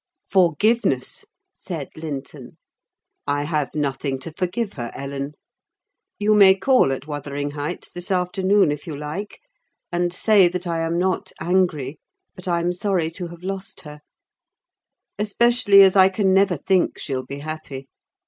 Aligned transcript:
"Forgiveness!" 0.31 1.25
said 1.53 1.89
Linton. 1.95 2.57
"I 3.27 3.43
have 3.43 3.75
nothing 3.75 4.17
to 4.21 4.31
forgive 4.31 4.73
her, 4.73 4.91
Ellen. 4.95 5.33
You 6.17 6.33
may 6.33 6.55
call 6.55 6.91
at 6.91 7.05
Wuthering 7.05 7.51
Heights 7.51 7.91
this 7.91 8.09
afternoon, 8.09 8.71
if 8.71 8.87
you 8.87 8.95
like, 8.97 9.39
and 9.91 10.11
say 10.11 10.47
that 10.47 10.65
I 10.65 10.79
am 10.79 10.97
not 10.97 11.31
angry, 11.39 11.99
but 12.33 12.47
I'm 12.47 12.73
sorry 12.73 13.11
to 13.11 13.27
have 13.27 13.43
lost 13.43 13.81
her; 13.81 13.99
especially 15.19 15.83
as 15.83 15.95
I 15.95 16.09
can 16.09 16.33
never 16.33 16.57
think 16.57 16.97
she'll 16.97 17.23
be 17.23 17.37
happy. 17.37 17.87